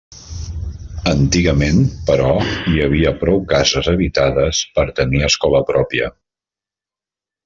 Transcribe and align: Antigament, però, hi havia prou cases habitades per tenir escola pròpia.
Antigament, 1.11 1.83
però, 2.07 2.31
hi 2.71 2.81
havia 2.85 3.11
prou 3.19 3.43
cases 3.53 3.89
habitades 3.95 4.63
per 4.79 4.87
tenir 5.01 5.21
escola 5.29 5.61
pròpia. 5.69 6.09